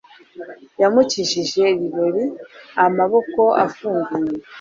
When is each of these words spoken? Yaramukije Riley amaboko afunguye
Yaramukije 0.81 1.39
Riley 1.49 2.25
amaboko 2.85 3.41
afunguye 3.65 4.35